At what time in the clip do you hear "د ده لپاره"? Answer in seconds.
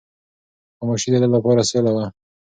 1.11-1.61